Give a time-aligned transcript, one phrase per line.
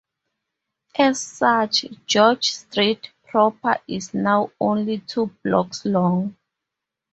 [0.97, 6.35] As such, George Street proper is now only two blocks long.